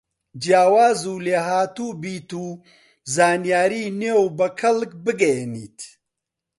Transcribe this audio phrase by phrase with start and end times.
[0.43, 2.47] جیاواز و لێهاتووبیت و
[3.15, 5.79] زانیاری نوێ و بە کەڵک بگەیەنیت